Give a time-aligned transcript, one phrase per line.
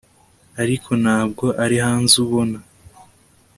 [0.61, 2.57] ariko ntabwo ari hanze ubona